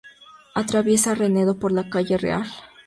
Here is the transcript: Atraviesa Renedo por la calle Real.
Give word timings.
Atraviesa 0.55 1.13
Renedo 1.13 1.59
por 1.59 1.71
la 1.71 1.87
calle 1.91 2.17
Real. 2.17 2.47